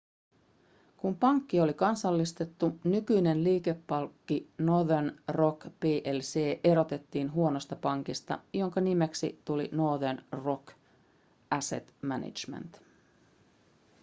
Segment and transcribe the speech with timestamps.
[0.97, 9.69] kun pankki oli kansallistettu nykyinen liikepankki northern rock plc erotettiin huonosta pankista jonka nimeksi tuli
[9.73, 10.73] northern rock
[11.51, 12.81] asset management